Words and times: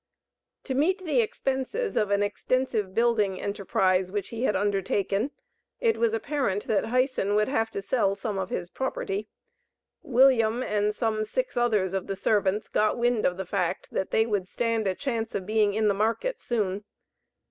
To 0.63 0.73
meet 0.73 1.05
the 1.05 1.21
expenses 1.21 1.95
of 1.95 2.09
an 2.09 2.23
extensive 2.23 2.95
building 2.95 3.39
enterprise 3.39 4.11
which 4.11 4.29
he 4.29 4.45
had 4.45 4.55
undertaken, 4.55 5.29
it 5.79 5.95
was 5.95 6.11
apparent 6.15 6.65
that 6.65 6.85
Hyson 6.85 7.35
would 7.35 7.47
have 7.47 7.69
to 7.69 7.83
sell 7.83 8.15
some 8.15 8.39
of 8.39 8.49
his 8.49 8.71
property. 8.71 9.29
William 10.01 10.63
and 10.63 10.95
some 10.95 11.23
six 11.23 11.55
others 11.55 11.93
of 11.93 12.07
the 12.07 12.15
servants 12.15 12.67
got 12.67 12.97
wind 12.97 13.27
of 13.27 13.37
the 13.37 13.45
fact 13.45 13.89
that 13.91 14.09
they 14.09 14.25
would 14.25 14.47
stand 14.47 14.87
a 14.87 14.95
chance 14.95 15.35
of 15.35 15.45
being 15.45 15.75
in 15.75 15.87
the 15.87 15.93
market 15.93 16.41
soon. 16.41 16.83